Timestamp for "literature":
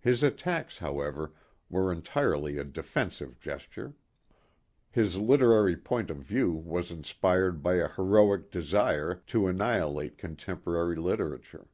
10.96-11.66